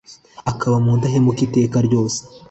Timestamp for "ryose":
1.87-2.19